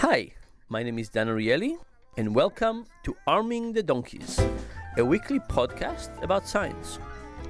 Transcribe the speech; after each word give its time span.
Hi, 0.00 0.32
my 0.70 0.82
name 0.82 0.98
is 0.98 1.10
Dan 1.10 1.28
Ariely, 1.28 1.76
and 2.16 2.34
welcome 2.34 2.86
to 3.02 3.14
Arming 3.26 3.74
the 3.74 3.82
Donkeys, 3.82 4.40
a 4.96 5.04
weekly 5.04 5.40
podcast 5.40 6.08
about 6.22 6.48
science. 6.48 6.98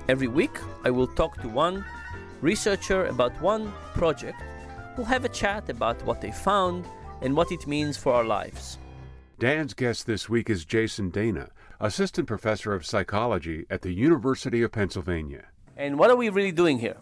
Every 0.09 0.27
week, 0.27 0.59
I 0.83 0.91
will 0.91 1.07
talk 1.07 1.41
to 1.43 1.49
one 1.49 1.85
researcher 2.41 3.07
about 3.07 3.41
one 3.41 3.73
project. 3.95 4.43
We'll 4.97 5.07
have 5.07 5.25
a 5.25 5.29
chat 5.29 5.69
about 5.69 6.05
what 6.05 6.21
they 6.21 6.33
found 6.33 6.87
and 7.23 7.37
what 7.37 7.53
it 7.53 7.69
means 7.69 7.97
for 7.97 8.15
our 8.15 8.25
lives. 8.25 8.79
Dan's 9.39 9.73
guest 9.73 10.09
this 10.09 10.29
week 10.29 10.51
is 10.51 10.65
Jason 10.65 11.11
Dana, 11.11 11.51
assistant 11.79 12.27
professor 12.27 12.75
of 12.75 12.85
psychology 12.85 13.65
at 13.71 13.83
the 13.83 13.93
University 13.93 14.61
of 14.63 14.73
Pennsylvania. 14.73 15.45
And 15.77 16.01
what 16.01 16.11
are 16.11 16.17
we 16.17 16.31
really 16.31 16.51
doing 16.51 16.81
here? 16.81 16.97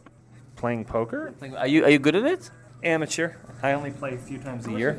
Playing 0.57 0.85
poker? 0.85 1.33
Are 1.57 1.67
you 1.67 1.87
are 1.87 1.91
you 1.91 1.99
good 1.99 2.17
at 2.17 2.27
it? 2.27 2.51
Amateur. 2.83 3.33
I 3.63 3.73
only 3.73 3.91
play 3.91 4.15
a 4.15 4.19
few 4.19 4.39
times 4.39 4.67
a 4.69 4.73
year. 4.73 4.97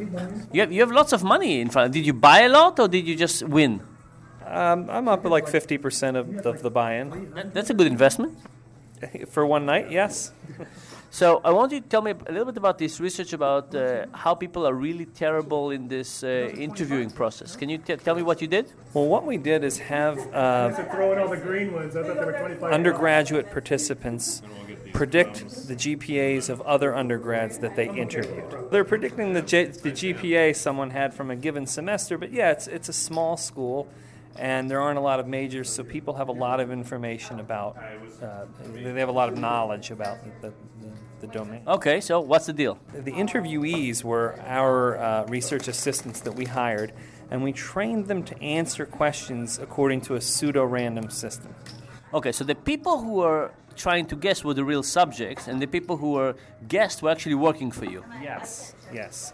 You 0.51 0.61
have 0.61 0.71
you 0.71 0.81
have 0.81 0.91
lots 0.91 1.13
of 1.13 1.23
money 1.23 1.61
in 1.61 1.69
front. 1.69 1.93
Did 1.93 2.05
you 2.05 2.13
buy 2.13 2.41
a 2.41 2.49
lot 2.49 2.77
or 2.79 2.87
did 2.89 3.07
you 3.07 3.15
just 3.15 3.43
win? 3.43 3.81
Um, 4.45 4.89
I'm 4.89 5.07
up 5.07 5.23
at 5.25 5.31
like 5.31 5.45
50% 5.45 6.15
of, 6.15 6.45
of 6.45 6.61
the 6.61 6.71
buy 6.71 6.95
in. 6.95 7.31
That- 7.35 7.53
That's 7.53 7.69
a 7.69 7.73
good 7.73 7.87
investment. 7.87 8.37
For 9.29 9.45
one 9.45 9.65
night, 9.65 9.91
yes. 9.91 10.33
So 11.11 11.41
I 11.43 11.49
want 11.49 11.71
you 11.71 11.81
to 11.81 11.87
tell 11.87 12.03
me 12.03 12.11
a 12.11 12.31
little 12.31 12.45
bit 12.45 12.57
about 12.57 12.77
this 12.77 12.99
research 12.99 13.33
about 13.33 13.73
uh, 13.73 14.05
how 14.13 14.35
people 14.35 14.67
are 14.67 14.75
really 14.75 15.05
terrible 15.07 15.71
in 15.71 15.87
this 15.87 16.23
uh, 16.23 16.51
interviewing 16.55 17.09
process. 17.09 17.55
Can 17.55 17.67
you 17.67 17.79
t- 17.79 17.95
tell 17.95 18.13
me 18.13 18.21
what 18.21 18.43
you 18.43 18.47
did? 18.47 18.71
Well, 18.93 19.07
what 19.07 19.25
we 19.25 19.37
did 19.37 19.63
is 19.63 19.79
have 19.79 20.19
uh, 20.31 20.69
Throw 20.93 21.13
in 21.13 21.17
all 21.17 21.27
the 21.27 21.37
green 21.37 21.73
ones. 21.73 21.95
I 21.95 22.03
thought 22.03 22.13
they 22.19 22.25
were 22.25 22.37
25. 22.37 22.71
undergraduate 22.71 23.49
participants 23.49 24.43
predict 24.99 25.67
the 25.69 25.75
GPAs 25.75 26.49
of 26.49 26.59
other 26.63 26.93
undergrads 26.93 27.59
that 27.59 27.73
they 27.77 27.87
interviewed. 27.87 28.53
They're 28.69 28.83
predicting 28.83 29.31
the, 29.31 29.41
J- 29.41 29.67
the 29.67 29.91
GPA 29.91 30.53
someone 30.53 30.89
had 30.89 31.13
from 31.13 31.31
a 31.31 31.37
given 31.37 31.65
semester, 31.67 32.17
but 32.17 32.33
yeah, 32.33 32.51
it's, 32.51 32.67
it's 32.67 32.89
a 32.89 32.93
small 32.93 33.37
school 33.37 33.87
and 34.35 34.69
there 34.69 34.81
aren't 34.81 34.97
a 34.97 35.01
lot 35.01 35.21
of 35.21 35.25
majors, 35.25 35.69
so 35.69 35.85
people 35.85 36.15
have 36.15 36.27
a 36.27 36.33
lot 36.33 36.59
of 36.59 36.69
information 36.69 37.39
about, 37.39 37.77
uh, 38.21 38.43
they 38.73 38.99
have 38.99 39.07
a 39.07 39.13
lot 39.13 39.29
of 39.29 39.37
knowledge 39.37 39.89
about 39.89 40.17
the, 40.41 40.49
the, 40.49 40.53
the 41.21 41.27
domain. 41.27 41.61
Okay, 41.65 42.01
so 42.01 42.19
what's 42.19 42.47
the 42.47 42.53
deal? 42.53 42.77
The 42.93 43.13
interviewees 43.13 44.03
were 44.03 44.35
our 44.45 44.97
uh, 44.97 45.25
research 45.27 45.69
assistants 45.69 46.19
that 46.21 46.33
we 46.33 46.43
hired, 46.43 46.91
and 47.31 47.41
we 47.41 47.53
trained 47.53 48.07
them 48.07 48.21
to 48.23 48.37
answer 48.41 48.85
questions 48.85 49.59
according 49.59 50.01
to 50.01 50.15
a 50.15 50.21
pseudo 50.21 50.65
random 50.65 51.09
system. 51.09 51.55
Okay, 52.13 52.33
so 52.33 52.43
the 52.43 52.55
people 52.55 52.99
who 52.99 53.13
were 53.13 53.51
trying 53.79 54.05
to 54.07 54.15
guess 54.15 54.43
were 54.43 54.53
the 54.53 54.63
real 54.63 54.83
subjects, 54.83 55.47
and 55.47 55.61
the 55.61 55.67
people 55.67 55.95
who 55.97 56.11
were 56.11 56.35
guessed 56.67 57.01
were 57.01 57.09
actually 57.09 57.35
working 57.35 57.71
for 57.71 57.85
you. 57.85 58.03
Yes, 58.21 58.75
yes. 58.93 59.31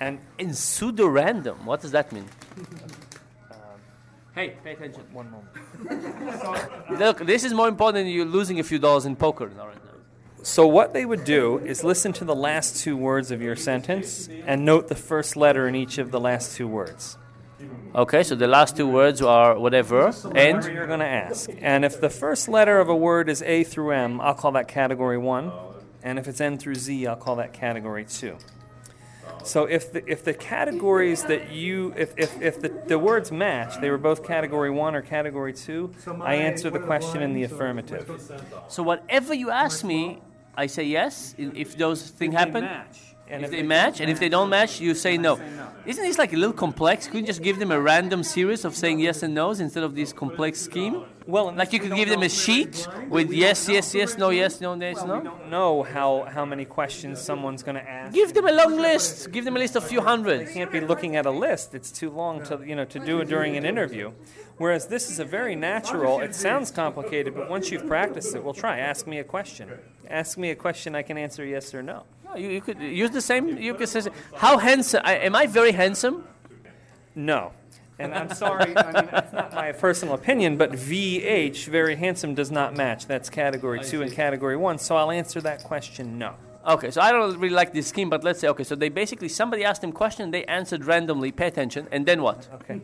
And 0.00 0.18
In 0.38 0.52
pseudo 0.54 1.06
random, 1.06 1.64
what 1.64 1.80
does 1.80 1.92
that 1.92 2.12
mean? 2.12 2.26
Um, 3.50 3.56
hey, 4.34 4.56
pay 4.64 4.72
attention. 4.72 5.04
one 5.12 5.28
moment. 5.30 5.52
Look, 6.98 7.18
this 7.26 7.44
is 7.44 7.54
more 7.54 7.68
important 7.68 8.04
than 8.04 8.12
you 8.12 8.24
losing 8.24 8.58
a 8.58 8.64
few 8.64 8.78
dollars 8.80 9.06
in 9.06 9.14
poker 9.16 9.48
now, 9.56 9.66
right 9.68 9.74
now. 9.76 9.90
So, 10.42 10.66
what 10.66 10.92
they 10.92 11.06
would 11.06 11.24
do 11.24 11.58
is 11.58 11.84
listen 11.84 12.12
to 12.14 12.24
the 12.24 12.34
last 12.34 12.82
two 12.82 12.96
words 12.96 13.30
of 13.30 13.40
your 13.40 13.56
sentence 13.56 14.28
and 14.46 14.64
note 14.64 14.88
the 14.88 14.94
first 14.96 15.36
letter 15.36 15.66
in 15.68 15.74
each 15.74 15.96
of 15.98 16.10
the 16.10 16.20
last 16.20 16.56
two 16.56 16.68
words. 16.68 17.16
Okay, 17.94 18.22
so 18.22 18.34
the 18.34 18.48
last 18.48 18.76
two 18.76 18.88
words 18.88 19.22
are 19.22 19.58
whatever, 19.58 20.06
Whatever 20.10 20.38
and 20.38 20.64
you're 20.64 20.86
going 20.86 21.00
to 21.00 21.06
ask. 21.06 21.48
And 21.60 21.84
if 21.84 22.00
the 22.00 22.10
first 22.10 22.48
letter 22.48 22.80
of 22.80 22.88
a 22.88 22.96
word 22.96 23.28
is 23.28 23.40
A 23.42 23.64
through 23.64 23.92
M, 23.92 24.20
I'll 24.20 24.34
call 24.34 24.52
that 24.52 24.68
category 24.68 25.18
one. 25.18 25.52
And 26.02 26.18
if 26.18 26.26
it's 26.26 26.40
N 26.40 26.58
through 26.58 26.74
Z, 26.74 27.06
I'll 27.06 27.16
call 27.16 27.36
that 27.36 27.52
category 27.52 28.04
two. 28.04 28.36
So 29.44 29.64
if 29.64 29.92
the, 29.92 30.04
if 30.10 30.24
the 30.24 30.34
categories 30.34 31.22
that 31.24 31.52
you, 31.52 31.94
if, 31.96 32.14
if, 32.16 32.40
if 32.40 32.60
the, 32.60 32.70
the 32.86 32.98
words 32.98 33.30
match, 33.30 33.78
they 33.80 33.90
were 33.90 33.98
both 33.98 34.24
category 34.24 34.70
one 34.70 34.94
or 34.94 35.02
category 35.02 35.52
two, 35.52 35.92
I 36.22 36.36
answer 36.36 36.70
the 36.70 36.78
question 36.78 37.22
in 37.22 37.34
the 37.34 37.44
affirmative. 37.44 38.10
so 38.68 38.82
whatever 38.82 39.34
you 39.34 39.50
ask 39.50 39.84
me, 39.84 40.22
I 40.56 40.66
say 40.66 40.84
yes. 40.84 41.34
If 41.36 41.76
those 41.76 42.08
things 42.10 42.34
happen, 42.34 42.68
And 43.28 43.44
if 43.44 43.50
they 43.50 43.62
match, 43.62 44.00
and 44.00 44.10
if 44.10 44.20
they 44.20 44.28
don't 44.28 44.50
match, 44.50 44.80
you 44.80 44.94
say 44.94 45.16
no. 45.16 45.40
Isn't 45.86 46.04
this 46.04 46.18
like 46.18 46.32
a 46.32 46.36
little 46.36 46.54
complex? 46.54 47.06
Couldn't 47.06 47.22
you 47.22 47.26
just 47.26 47.42
give 47.42 47.58
them 47.58 47.70
a 47.70 47.80
random 47.80 48.22
series 48.22 48.64
of 48.64 48.74
saying 48.74 49.00
yes 49.00 49.22
and 49.22 49.34
no's 49.34 49.60
instead 49.60 49.82
of 49.82 49.94
this 49.94 50.12
complex 50.12 50.60
scheme? 50.60 51.04
Well, 51.26 51.52
Like 51.52 51.72
you 51.72 51.80
could 51.80 51.94
give 51.94 52.08
them 52.08 52.22
a 52.22 52.28
sheet 52.28 52.86
with 53.08 53.32
yes, 53.32 53.68
yes, 53.68 53.94
yes, 53.94 54.18
no, 54.18 54.30
yes, 54.30 54.60
no, 54.60 54.74
yes, 54.74 55.04
no. 55.04 55.20
don't 55.20 55.50
know 55.50 55.82
how, 55.82 56.26
how 56.30 56.44
many 56.44 56.64
questions 56.64 57.20
someone's 57.20 57.62
going 57.62 57.76
to 57.76 57.86
ask. 57.86 58.14
Give 58.14 58.32
them 58.32 58.46
a 58.46 58.52
long 58.52 58.76
list. 58.76 59.30
Give 59.30 59.44
them 59.44 59.56
a 59.56 59.58
list 59.58 59.76
of 59.76 59.84
few 59.84 60.00
hundred. 60.00 60.40
You 60.48 60.54
can't 60.54 60.72
be 60.72 60.80
looking 60.80 61.16
at 61.16 61.26
a 61.26 61.30
list. 61.30 61.74
It's 61.74 61.90
too 61.90 62.10
long 62.10 62.42
to 62.44 62.62
you 62.66 62.76
know 62.76 62.84
to 62.86 62.98
do 62.98 63.20
it 63.20 63.28
during 63.28 63.56
an 63.56 63.64
interview. 63.64 64.12
Whereas 64.58 64.86
this 64.86 65.10
is 65.10 65.18
a 65.18 65.24
very 65.24 65.56
natural. 65.56 66.20
It 66.20 66.34
sounds 66.34 66.70
complicated, 66.70 67.34
but 67.34 67.50
once 67.50 67.70
you've 67.70 67.86
practiced 67.86 68.34
it, 68.34 68.44
we'll 68.44 68.54
try. 68.54 68.78
Ask 68.78 69.06
me 69.06 69.18
a 69.18 69.24
question. 69.24 69.70
Ask 70.08 70.38
me 70.38 70.50
a 70.50 70.54
question. 70.54 70.94
I 70.94 71.02
can 71.02 71.18
answer 71.18 71.44
yes 71.44 71.74
or 71.74 71.82
no. 71.82 72.04
No, 72.34 72.40
you, 72.40 72.50
you 72.50 72.60
could 72.60 72.80
use 72.80 73.10
the 73.10 73.20
same. 73.20 73.56
You 73.58 73.74
could 73.74 73.88
say, 73.88 74.02
"How 74.36 74.58
handsome? 74.58 75.02
I, 75.04 75.16
am 75.16 75.34
I 75.36 75.46
very 75.46 75.72
handsome?" 75.72 76.24
No. 77.14 77.52
And 77.96 78.12
I'm 78.12 78.30
sorry, 78.34 78.76
I 78.76 79.02
mean, 79.02 79.08
that's 79.08 79.32
not 79.32 79.54
my 79.54 79.70
personal 79.70 80.14
opinion, 80.14 80.56
but 80.56 80.72
VH, 80.72 81.66
very 81.66 81.94
handsome, 81.94 82.34
does 82.34 82.50
not 82.50 82.76
match. 82.76 83.06
That's 83.06 83.30
category 83.30 83.84
two 83.84 84.02
and 84.02 84.10
category 84.12 84.56
one, 84.56 84.78
so 84.78 84.96
I'll 84.96 85.12
answer 85.12 85.40
that 85.42 85.62
question 85.62 86.18
no. 86.18 86.34
Okay, 86.66 86.90
so 86.90 87.00
I 87.00 87.12
don't 87.12 87.38
really 87.38 87.54
like 87.54 87.72
this 87.72 87.86
scheme, 87.86 88.10
but 88.10 88.24
let's 88.24 88.40
say 88.40 88.48
okay. 88.48 88.64
So 88.64 88.74
they 88.74 88.88
basically 88.88 89.28
somebody 89.28 89.64
asked 89.64 89.82
them 89.82 89.92
question, 89.92 90.30
they 90.30 90.44
answered 90.46 90.84
randomly. 90.84 91.30
Pay 91.30 91.46
attention, 91.46 91.86
and 91.92 92.04
then 92.04 92.22
what? 92.22 92.48
Okay. 92.54 92.80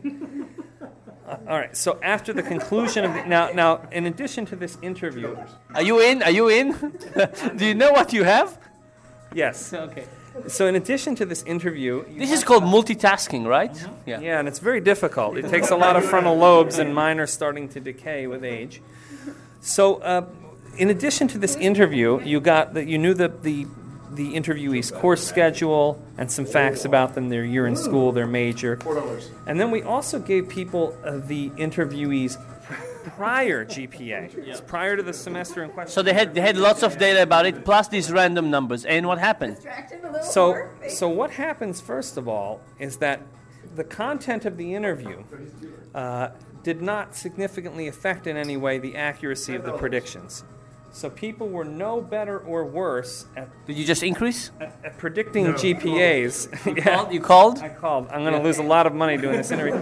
Uh, 1.27 1.37
all 1.49 1.57
right. 1.57 1.75
So 1.75 1.99
after 2.03 2.31
the 2.31 2.43
conclusion 2.43 3.03
of 3.03 3.13
the, 3.13 3.25
now, 3.25 3.49
now, 3.49 3.81
in 3.91 4.05
addition 4.05 4.45
to 4.45 4.55
this 4.55 4.77
interview, 4.81 5.35
Are 5.73 5.81
you 5.81 5.99
in? 5.99 6.21
Are 6.23 6.31
you 6.31 6.47
in? 6.47 6.71
Do 7.55 7.65
you 7.65 7.73
know 7.73 7.91
what 7.91 8.13
you 8.13 8.23
have? 8.23 8.59
Yes. 9.33 9.73
Okay. 9.73 10.05
So 10.47 10.65
in 10.65 10.75
addition 10.75 11.15
to 11.15 11.25
this 11.25 11.43
interview, 11.43 12.05
This 12.17 12.31
is 12.31 12.43
called 12.43 12.63
multitasking, 12.63 13.45
right? 13.45 13.75
Yeah. 14.05 14.21
Yeah, 14.21 14.39
and 14.39 14.47
it's 14.47 14.59
very 14.59 14.79
difficult. 14.79 15.37
It 15.37 15.49
takes 15.49 15.71
a 15.71 15.75
lot 15.75 15.97
of 15.97 16.05
frontal 16.05 16.37
lobes, 16.37 16.79
and 16.79 16.95
mine 16.95 17.19
are 17.19 17.27
starting 17.27 17.67
to 17.69 17.81
decay 17.81 18.27
with 18.27 18.45
age. 18.45 18.81
So, 19.59 19.95
uh, 19.95 20.25
in 20.77 20.89
addition 20.89 21.27
to 21.29 21.37
this 21.37 21.55
interview, 21.57 22.21
you 22.23 22.39
got 22.39 22.73
that 22.75 22.87
you 22.87 22.97
knew 22.97 23.13
the, 23.13 23.27
the 23.27 23.67
the 24.13 24.33
interviewee's 24.33 24.91
course 24.91 25.25
schedule 25.25 26.01
and 26.17 26.31
some 26.31 26.45
facts 26.45 26.85
about 26.85 27.15
them, 27.15 27.29
their 27.29 27.45
year 27.45 27.65
in 27.65 27.75
school, 27.75 28.11
their 28.11 28.27
major, 28.27 28.77
and 29.47 29.59
then 29.59 29.71
we 29.71 29.81
also 29.81 30.19
gave 30.19 30.49
people 30.49 30.97
uh, 31.05 31.17
the 31.17 31.49
interviewee's 31.51 32.37
prior 33.03 33.65
GPA, 33.73 34.47
It's 34.47 34.61
prior 34.61 34.95
to 34.97 35.03
the 35.03 35.13
semester 35.13 35.63
in 35.63 35.69
question. 35.71 35.91
So 35.91 36.01
they 36.01 36.13
had 36.13 36.33
they 36.33 36.41
had 36.41 36.57
lots 36.57 36.83
of 36.83 36.97
data 36.97 37.21
about 37.21 37.45
it, 37.45 37.65
plus 37.65 37.87
these 37.87 38.11
random 38.11 38.49
numbers. 38.49 38.85
And 38.85 39.07
what 39.07 39.19
happened? 39.19 39.57
So, 40.23 40.69
so 40.87 41.07
what 41.09 41.31
happens 41.31 41.81
first 41.81 42.17
of 42.17 42.27
all 42.27 42.61
is 42.79 42.97
that 42.97 43.21
the 43.75 43.83
content 43.83 44.45
of 44.45 44.57
the 44.57 44.75
interview 44.75 45.23
uh, 45.95 46.29
did 46.63 46.81
not 46.81 47.15
significantly 47.15 47.87
affect 47.87 48.27
in 48.27 48.37
any 48.37 48.57
way 48.57 48.77
the 48.77 48.95
accuracy 48.95 49.55
of 49.55 49.63
the 49.65 49.73
predictions. 49.73 50.43
So 50.93 51.09
people 51.09 51.47
were 51.47 51.63
no 51.63 52.01
better 52.01 52.39
or 52.39 52.65
worse 52.65 53.25
at, 53.37 53.49
Did 53.65 53.77
you 53.77 53.85
just 53.85 54.03
increase? 54.03 54.51
at, 54.59 54.77
at 54.83 54.97
predicting 54.97 55.45
GPAs. 55.45 56.65
You 56.65 56.81
called? 56.81 57.13
You 57.13 57.21
called? 57.21 57.59
I 57.59 57.69
called. 57.69 58.07
I'm 58.09 58.21
going 58.21 58.33
to 58.33 58.41
lose 58.41 58.57
a 58.57 58.63
lot 58.63 58.85
of 58.85 58.93
money 58.93 59.17
doing 59.17 59.37
this 59.37 59.51
interview. 59.51 59.81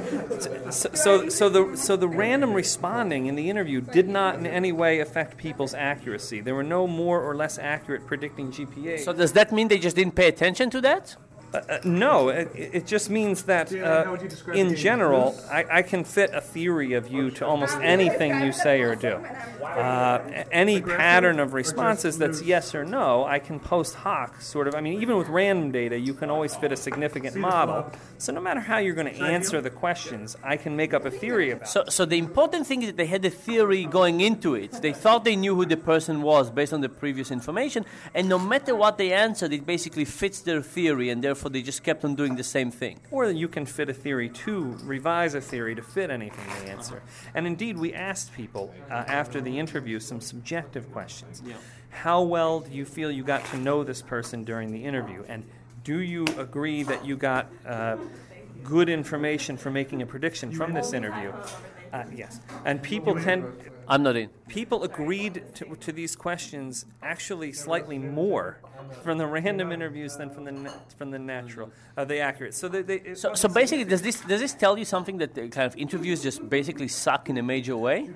So, 0.71 0.89
so, 0.93 1.29
so 1.29 1.49
the 1.49 1.75
so 1.75 1.95
the 1.95 2.07
random 2.07 2.53
responding 2.53 3.25
in 3.25 3.35
the 3.35 3.49
interview 3.49 3.81
did 3.81 4.07
not 4.07 4.35
in 4.35 4.45
any 4.45 4.71
way 4.71 4.99
affect 4.99 5.37
people's 5.37 5.73
accuracy. 5.73 6.41
There 6.41 6.55
were 6.55 6.63
no 6.63 6.85
more 6.85 7.21
or 7.21 7.35
less 7.35 7.57
accurate 7.57 8.05
predicting 8.05 8.51
GPAs. 8.51 8.99
So 8.99 9.11
does 9.11 9.33
that 9.33 9.51
mean 9.51 9.67
they 9.67 9.79
just 9.79 9.95
didn't 9.95 10.15
pay 10.15 10.27
attention 10.27 10.69
to 10.69 10.81
that? 10.81 11.15
Uh, 11.51 11.79
no, 11.83 12.29
it, 12.29 12.51
it 12.53 12.85
just 12.85 13.09
means 13.09 13.44
that 13.44 13.74
uh, 13.74 14.06
would 14.09 14.21
you 14.21 14.29
describe 14.29 14.56
in 14.56 14.75
general, 14.75 15.35
I, 15.51 15.65
I 15.79 15.81
can 15.81 16.03
fit 16.03 16.29
a 16.31 16.41
theory 16.41 16.94
of 16.94 17.07
you 17.07 17.31
to 17.31 17.45
almost 17.45 17.75
anything 17.79 18.41
you 18.41 18.51
say 18.51 18.81
or 18.81 18.95
do. 18.95 19.15
Uh, 19.63 20.44
any 20.51 20.81
pattern 20.81 21.39
of 21.39 21.53
responses 21.53 22.18
that's 22.18 22.41
yes 22.44 22.75
or 22.75 22.85
no, 22.85 23.25
I 23.25 23.39
can 23.39 23.59
post 23.59 23.95
hoc 23.95 24.41
sort 24.41 24.68
of. 24.68 24.75
I 24.75 24.81
mean, 24.81 25.01
even 25.01 25.18
with 25.18 25.27
random 25.27 25.71
data, 25.71 25.97
you 25.97 26.13
can 26.13 26.29
always 26.29 26.56
fit 26.56 26.71
a 26.71 26.77
significant 26.77 27.35
model. 27.35 27.91
So 28.19 28.31
no 28.31 28.41
matter 28.41 28.59
how 28.59 28.77
you're 28.77 28.94
going 28.94 29.12
to 29.12 29.24
answer 29.24 29.59
the 29.59 29.71
questions, 29.71 30.38
I 30.44 30.56
can 30.57 30.75
make 30.75 30.94
up 30.94 31.06
a 31.06 31.12
theory 31.12 31.50
about. 31.51 31.68
So, 31.68 31.83
so 31.89 32.06
the 32.06 32.19
important 32.19 32.68
thing 32.68 32.83
is 32.83 32.89
that 32.89 32.97
they 32.97 33.07
had 33.07 33.25
a 33.25 33.29
theory 33.31 33.85
going 33.85 34.21
into 34.21 34.53
it. 34.53 34.74
They 34.74 34.94
thought 34.94 35.24
they 35.24 35.35
knew 35.35 35.56
who 35.56 35.65
the 35.65 35.77
person 35.77 36.21
was 36.21 36.51
based 36.51 36.74
on 36.74 36.81
the 36.81 36.89
previous 36.89 37.31
information, 37.31 37.85
and 38.13 38.29
no 38.29 38.38
matter 38.38 38.75
what 38.75 38.97
they 39.00 39.12
answered, 39.13 39.51
it 39.51 39.65
basically 39.65 40.06
fits 40.06 40.41
their 40.41 40.62
theory, 40.62 41.09
and 41.09 41.24
therefore 41.24 41.38
they 41.47 41.62
just 41.62 41.83
kept 41.83 42.03
on 42.03 42.15
doing 42.15 42.36
the 42.36 42.44
same 42.44 42.71
thing. 42.71 43.00
Or 43.12 43.31
you 43.31 43.47
can 43.47 43.65
fit 43.65 43.89
a 43.89 43.94
theory 43.94 44.30
to 44.30 44.77
revise 44.83 45.36
a 45.36 45.41
theory 45.41 45.75
to 45.75 45.81
fit 45.81 46.09
anything 46.09 46.44
they 46.63 46.71
answer. 46.71 47.01
And 47.33 47.47
indeed, 47.47 47.77
we 47.77 47.94
asked 47.94 48.33
people 48.33 48.74
uh, 48.89 49.06
after 49.07 49.39
the 49.39 49.57
interview 49.57 50.00
some 50.00 50.19
subjective 50.19 50.91
questions. 50.91 51.41
How 51.89 52.21
well 52.21 52.59
do 52.59 52.71
you 52.71 52.86
feel 52.86 53.09
you 53.12 53.24
got 53.24 53.45
to 53.45 53.57
know 53.57 53.83
this 53.83 54.01
person 54.01 54.44
during 54.44 54.71
the 54.71 54.83
interview? 54.83 55.24
And 55.30 55.45
Do 55.83 56.00
you 56.00 56.25
agree 56.38 56.83
that 56.83 57.06
you 57.06 57.15
got 57.15 57.47
uh, 57.65 57.97
good 58.63 58.89
information 58.89 59.57
for 59.57 59.71
making 59.71 60.01
a 60.01 60.06
prediction 60.06 60.51
from 60.51 60.74
this 60.74 60.94
interview? 60.94 61.31
Uh, 61.91 62.03
yes. 62.13 62.39
And 62.65 62.81
people 62.83 63.15
tend 63.15 63.45
I'm 63.89 64.03
not 64.03 64.15
in. 64.15 64.30
people 64.47 64.83
agreed 64.83 65.44
to, 65.56 65.75
to 65.75 65.91
these 65.91 66.15
questions 66.15 66.86
actually 67.01 67.51
slightly 67.53 67.97
more 67.97 68.59
from 69.03 69.18
the 69.18 69.27
random 69.27 69.71
interviews 69.71 70.15
than 70.15 70.30
from 70.30 70.45
the 70.45 70.74
from 70.97 71.12
the 71.12 71.19
natural, 71.19 71.69
uh, 71.97 72.06
the 72.06 72.19
accurate. 72.19 72.53
So 72.53 72.68
they, 72.68 72.81
they 72.81 73.13
So, 73.13 73.33
so 73.33 73.47
basically, 73.50 73.83
does 73.83 74.01
this 74.01 74.21
does 74.21 74.39
this 74.39 74.53
tell 74.53 74.77
you 74.77 74.86
something 74.86 75.18
that 75.18 75.33
the 75.36 75.50
kind 75.50 75.68
of 75.68 75.75
interviews 75.77 76.24
just 76.24 76.47
basically 76.50 76.88
suck 76.88 77.30
in 77.30 77.38
a 77.38 77.44
major 77.44 77.75
way? 77.75 78.09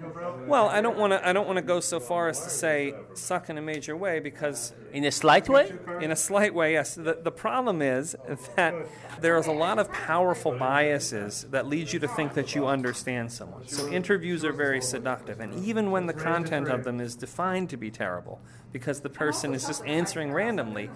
well, 0.47 0.67
I 0.69 0.81
don't 0.81 0.97
want 0.97 1.11
to 1.13 1.27
I 1.27 1.33
don't 1.33 1.47
want 1.47 1.57
to 1.57 1.61
go 1.63 1.79
so 1.79 1.99
far 1.99 2.29
as 2.29 2.41
to 2.43 2.49
say 2.49 2.93
suck 3.13 3.49
in 3.49 3.57
a 3.57 3.61
major 3.61 3.95
way 3.97 4.19
because 4.19 4.73
In 4.93 5.03
a 5.05 5.11
slight 5.11 5.49
way? 5.49 5.71
in 6.01 6.11
a 6.11 6.15
slight 6.15 6.53
way, 6.53 6.73
yes. 6.73 6.95
The, 6.95 7.17
the 7.21 7.31
problem 7.31 7.81
is 7.81 8.15
that 8.55 8.73
there 9.19 9.37
is 9.37 9.47
a 9.47 9.51
lot 9.51 9.79
of 9.79 9.91
powerful 9.91 10.57
biases 10.57 11.45
that 11.51 11.67
lead 11.67 11.91
you 11.91 11.99
to 11.99 12.07
think 12.07 12.33
that 12.35 12.55
you 12.55 12.67
understand 12.67 13.31
someone. 13.31 13.67
So 13.67 13.87
interviews 13.89 14.43
are 14.45 14.53
very 14.53 14.81
seductive, 14.81 15.39
and 15.39 15.62
even 15.63 15.91
when 15.91 16.05
the 16.05 16.13
content 16.13 16.67
of 16.67 16.83
them 16.83 16.99
is 16.99 17.15
defined 17.15 17.69
to 17.69 17.77
be 17.77 17.89
terrible, 17.89 18.41
because 18.73 18.99
the 19.01 19.09
person 19.09 19.53
is 19.53 19.65
just 19.65 19.85
answering 19.85 20.33
randomly, 20.33 20.89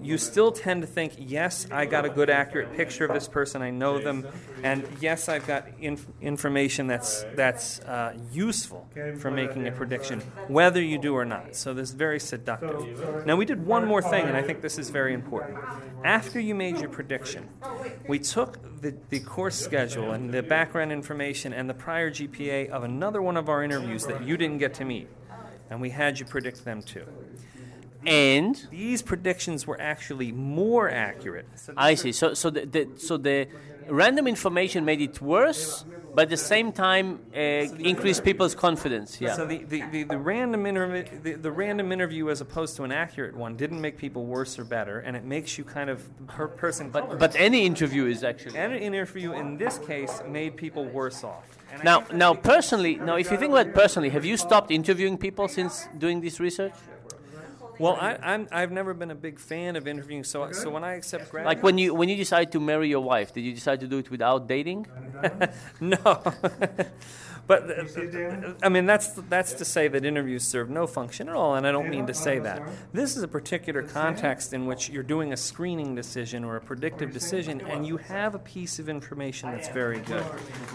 you 0.00 0.16
still 0.16 0.52
tend 0.52 0.80
to 0.82 0.86
think, 0.86 1.14
yes, 1.18 1.66
I 1.70 1.84
got 1.84 2.04
a 2.04 2.08
good, 2.08 2.30
accurate 2.30 2.74
picture 2.76 3.04
of 3.04 3.12
this 3.12 3.26
person, 3.28 3.60
I 3.60 3.70
know 3.70 3.98
them, 3.98 4.26
and 4.62 4.86
yes, 5.00 5.28
I've 5.28 5.46
got 5.46 5.66
inf- 5.80 6.06
information 6.22 6.86
that's 6.86 7.24
that's 7.34 7.80
uh, 7.80 8.16
useful 8.32 8.86
for 9.18 9.30
making 9.30 9.66
a 9.66 9.72
prediction, 9.72 10.20
whether 10.46 10.80
you 10.80 10.98
do 10.98 11.14
or 11.14 11.24
not. 11.24 11.56
So 11.56 11.74
this 11.74 11.90
is 11.90 11.94
very 11.94 12.20
seductive. 12.20 13.26
Now 13.26 13.36
we 13.36 13.44
did 13.44 13.66
one 13.66 13.86
more 13.86 14.00
thing, 14.00 14.26
and 14.26 14.36
I 14.36 14.42
think 14.42 14.62
this 14.62 14.78
is 14.78 14.90
very 14.90 15.12
important. 15.12 15.58
After 16.04 16.38
you 16.38 16.54
made 16.54 16.78
your 16.78 16.90
prediction, 16.90 17.48
we 18.06 18.20
took 18.20 18.58
the, 18.80 18.94
the 19.08 19.20
course 19.20 19.58
schedule 19.58 20.12
and 20.12 20.32
the 20.32 20.42
background 20.42 20.92
information 20.92 21.52
and 21.52 21.68
the 21.68 21.74
prior 21.74 22.10
GPA 22.10 22.68
of 22.70 22.84
another 22.84 23.20
one 23.20 23.36
of 23.36 23.48
our 23.48 23.64
interviews 23.64 24.06
that 24.06 24.22
you 24.22 24.36
didn't 24.36 24.58
get 24.58 24.74
to 24.74 24.84
meet, 24.84 25.08
and 25.70 25.80
we 25.80 25.90
had 25.90 26.18
you 26.18 26.26
predict 26.26 26.64
them 26.64 26.82
too. 26.82 27.04
And 28.06 28.54
These 28.70 29.02
predictions 29.02 29.66
were 29.66 29.80
actually 29.80 30.32
more 30.32 30.88
accurate. 30.88 31.46
I 31.76 31.94
see. 31.94 32.12
So, 32.12 32.32
so 32.34 32.48
the, 32.50 32.64
the 32.64 32.88
so 32.96 33.16
the 33.16 33.48
random 33.88 34.26
information 34.26 34.84
made 34.84 35.00
it 35.00 35.20
worse, 35.20 35.84
but 36.18 36.22
at 36.22 36.30
the 36.30 36.36
same 36.36 36.72
time 36.72 37.20
uh, 37.32 37.38
increased 37.38 38.24
people's 38.24 38.52
confidence. 38.52 39.20
Yeah. 39.20 39.36
So 39.36 39.46
the, 39.46 39.58
the, 39.58 39.84
the, 39.92 40.02
the 40.02 40.18
random 40.18 40.66
interview, 40.66 41.04
the, 41.22 41.34
the 41.34 41.52
random 41.52 41.92
interview 41.92 42.28
as 42.28 42.40
opposed 42.40 42.74
to 42.78 42.82
an 42.82 42.90
accurate 42.90 43.36
one 43.36 43.54
didn't 43.54 43.80
make 43.80 43.96
people 43.96 44.26
worse 44.26 44.58
or 44.58 44.64
better, 44.64 44.98
and 44.98 45.16
it 45.16 45.22
makes 45.22 45.56
you 45.56 45.62
kind 45.62 45.88
of 45.88 46.02
per 46.26 46.48
person. 46.48 46.90
but 46.90 47.20
but 47.20 47.36
any 47.36 47.64
interview 47.64 48.06
is 48.06 48.24
actually. 48.24 48.58
and 48.58 48.72
an 48.72 48.82
interview 48.82 49.30
in 49.30 49.56
this 49.58 49.78
case 49.78 50.20
made 50.28 50.56
people 50.56 50.84
worse 50.86 51.22
off. 51.22 51.46
And 51.72 51.84
Now, 51.84 52.04
now, 52.12 52.34
personally, 52.34 52.96
now, 52.96 53.14
if 53.14 53.30
you 53.30 53.36
think 53.36 53.52
about 53.52 53.68
it 53.68 53.74
personally, 53.74 54.08
have 54.08 54.24
you 54.24 54.36
stopped 54.36 54.72
interviewing 54.72 55.18
people 55.18 55.46
since 55.46 55.88
doing 55.98 56.20
this 56.20 56.40
research? 56.40 56.74
Well, 57.78 57.96
I, 58.00 58.18
I'm, 58.22 58.48
I've 58.50 58.72
never 58.72 58.94
been 58.94 59.10
a 59.10 59.14
big 59.14 59.38
fan 59.38 59.76
of 59.76 59.86
interviewing, 59.86 60.24
so 60.24 60.52
so 60.52 60.70
when 60.70 60.84
I 60.84 60.94
accept 60.94 61.30
grad, 61.30 61.46
Like 61.46 61.62
when 61.62 61.78
you 61.78 61.94
when 61.94 62.08
you 62.08 62.16
decide 62.16 62.52
to 62.52 62.60
marry 62.60 62.88
your 62.88 63.00
wife, 63.00 63.32
did 63.32 63.42
you 63.42 63.54
decide 63.54 63.80
to 63.80 63.86
do 63.86 63.98
it 63.98 64.10
without 64.10 64.46
dating? 64.48 64.86
No. 65.80 66.22
but 67.48 67.70
uh, 67.70 68.52
I 68.62 68.68
mean 68.68 68.86
that's 68.86 69.08
that's 69.28 69.54
to 69.54 69.64
say 69.64 69.88
that 69.88 70.04
interviews 70.04 70.44
serve 70.44 70.70
no 70.70 70.86
function 70.86 71.28
at 71.28 71.34
all 71.34 71.56
and 71.56 71.66
I 71.66 71.72
don't 71.72 71.88
mean 71.88 72.06
to 72.06 72.14
say 72.14 72.38
that. 72.38 72.62
This 72.92 73.16
is 73.16 73.22
a 73.22 73.28
particular 73.28 73.82
context 73.82 74.52
in 74.52 74.66
which 74.66 74.90
you're 74.90 75.02
doing 75.02 75.32
a 75.32 75.36
screening 75.36 75.94
decision 75.94 76.44
or 76.44 76.56
a 76.56 76.60
predictive 76.60 77.12
decision 77.12 77.60
and 77.62 77.86
you 77.86 77.96
have 77.96 78.34
a 78.34 78.38
piece 78.38 78.78
of 78.78 78.88
information 78.88 79.50
that's 79.50 79.68
very 79.68 80.00
good. 80.00 80.24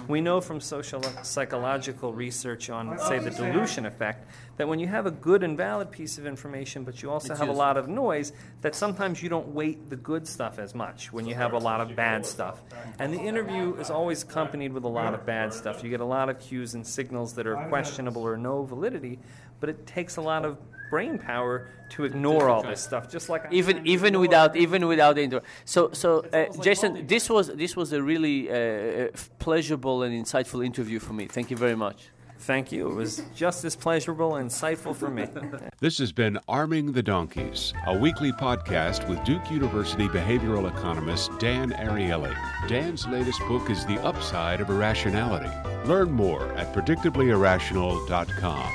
We 0.07 0.19
know 0.19 0.41
from 0.41 0.59
social 0.59 1.01
psychological 1.21 2.11
research 2.11 2.69
on 2.69 2.97
say 2.99 3.19
the 3.19 3.29
dilution 3.29 3.85
effect 3.85 4.27
that 4.57 4.67
when 4.67 4.79
you 4.79 4.87
have 4.87 5.05
a 5.05 5.11
good 5.11 5.43
and 5.43 5.55
valid 5.55 5.91
piece 5.91 6.17
of 6.17 6.25
information 6.25 6.83
but 6.83 7.01
you 7.01 7.09
also 7.09 7.35
have 7.35 7.49
a 7.49 7.53
lot 7.53 7.77
of 7.77 7.87
noise 7.87 8.33
that 8.61 8.75
sometimes 8.75 9.21
you 9.21 9.29
don't 9.29 9.49
weight 9.49 9.89
the 9.89 9.95
good 9.95 10.27
stuff 10.27 10.57
as 10.57 10.73
much 10.73 11.13
when 11.13 11.27
you 11.27 11.35
have 11.35 11.53
a 11.53 11.57
lot 11.57 11.81
of 11.81 11.95
bad 11.95 12.25
stuff. 12.25 12.61
And 12.97 13.13
the 13.13 13.19
interview 13.19 13.75
is 13.75 13.91
always 13.91 14.23
accompanied 14.23 14.73
with 14.73 14.83
a 14.83 14.89
lot 14.89 15.13
of 15.13 15.25
bad 15.25 15.53
stuff. 15.53 15.83
You 15.83 15.89
get 15.89 16.01
a 16.01 16.05
lot 16.05 16.29
of 16.29 16.39
cues 16.39 16.62
and 16.75 16.83
signals 16.99 17.29
that 17.37 17.45
are 17.51 17.57
questionable 17.73 18.23
or 18.31 18.35
no 18.37 18.63
validity, 18.63 19.15
but 19.59 19.67
it 19.73 19.79
takes 19.97 20.13
a 20.17 20.21
lot 20.21 20.43
of 20.45 20.51
brain 20.89 21.17
power 21.17 21.55
to 21.93 21.99
ignore 22.09 22.45
all 22.53 22.63
this 22.71 22.81
stuff. 22.89 23.03
Just 23.15 23.27
like 23.33 23.43
I- 23.45 23.53
even 23.59 23.75
even 23.93 24.11
without 24.25 24.51
even 24.55 24.81
without 24.93 25.13
the 25.17 25.23
intro. 25.27 25.41
So 25.65 25.81
so 25.91 26.09
uh, 26.31 26.45
Jason, 26.67 26.89
this 27.13 27.25
was 27.35 27.45
this 27.63 27.73
was 27.75 27.89
a 27.93 28.01
really 28.11 28.37
uh, 28.49 29.07
pleasurable 29.45 29.97
and 30.05 30.11
insightful 30.23 30.59
interview 30.69 30.99
for 30.99 31.13
me. 31.19 31.25
Thank 31.37 31.47
you 31.51 31.57
very 31.65 31.75
much. 31.85 31.99
Thank 32.43 32.71
you. 32.73 32.91
It 32.91 32.95
was 32.95 33.21
just 33.35 33.63
as 33.63 33.75
pleasurable 33.75 34.35
and 34.35 34.49
insightful 34.49 34.95
for 34.95 35.09
me. 35.09 35.27
This 35.79 35.97
has 35.97 36.11
been 36.13 36.39
Arming 36.47 36.93
the 36.93 37.03
Donkeys, 37.03 37.73
a 37.87 37.97
weekly 37.97 38.31
podcast 38.31 39.09
with 39.09 39.21
Duke 39.25 39.51
University 39.51 40.07
behavioral 40.07 40.69
economist 40.71 41.37
Dan 41.39 41.71
Ariely. 41.71 42.33
Dan's 42.69 43.05
latest 43.07 43.41
book 43.49 43.69
is 43.69 43.85
The 43.85 44.01
Upside 44.01 44.61
of 44.61 44.69
Irrationality. 44.69 45.49
Learn 45.85 46.09
more 46.11 46.49
at 46.53 46.73
predictablyirrational.com. 46.73 48.71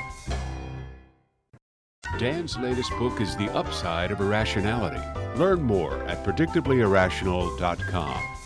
Dan's 2.19 2.57
latest 2.57 2.91
book 2.99 3.21
is 3.21 3.35
The 3.37 3.51
Upside 3.53 4.11
of 4.11 4.21
Irrationality. 4.21 5.01
Learn 5.39 5.63
more 5.63 6.03
at 6.03 6.23
predictablyirrational.com. 6.23 8.38